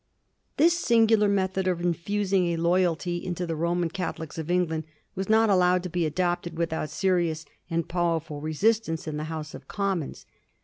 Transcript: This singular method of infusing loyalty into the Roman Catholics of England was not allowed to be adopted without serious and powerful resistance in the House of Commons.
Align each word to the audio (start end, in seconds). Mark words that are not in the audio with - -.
This 0.57 0.75
singular 0.79 1.27
method 1.29 1.67
of 1.67 1.79
infusing 1.79 2.57
loyalty 2.57 3.23
into 3.23 3.45
the 3.45 3.55
Roman 3.55 3.89
Catholics 3.91 4.39
of 4.39 4.49
England 4.49 4.85
was 5.13 5.29
not 5.29 5.47
allowed 5.51 5.83
to 5.83 5.89
be 5.91 6.07
adopted 6.07 6.57
without 6.57 6.89
serious 6.89 7.45
and 7.69 7.87
powerful 7.87 8.41
resistance 8.41 9.07
in 9.07 9.17
the 9.17 9.25
House 9.25 9.53
of 9.53 9.67
Commons. 9.67 10.25